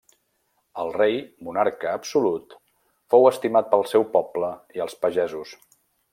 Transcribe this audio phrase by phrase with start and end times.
[0.83, 1.17] El rei,
[1.49, 2.57] monarca absolut,
[3.15, 5.55] fou estimat pel seu poble i els pagesos.